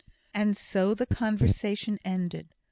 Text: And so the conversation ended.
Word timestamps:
And 0.33 0.57
so 0.57 0.95
the 0.95 1.05
conversation 1.05 1.99
ended. 2.03 2.49